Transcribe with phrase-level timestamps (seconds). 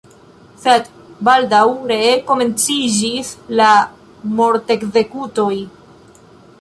[0.61, 0.87] Sed
[1.27, 1.59] baldaŭ
[1.91, 3.29] ree komenciĝis
[3.61, 3.69] la
[4.41, 5.55] mortekzekutoj.